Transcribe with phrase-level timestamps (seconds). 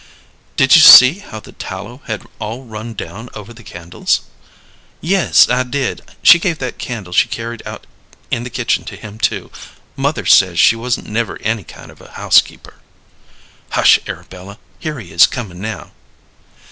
[0.57, 4.21] "Did you see how the tallow had all run down over the candles?"
[4.99, 6.01] "Yes, I did.
[6.23, 7.85] She gave that candle she carried out
[8.31, 9.51] in the kitchen to him, too.
[9.95, 12.79] Mother says she wasn't never any kind of a housekeeper."
[13.73, 13.99] "Hush!
[14.07, 15.91] Arabella: here he is coming now."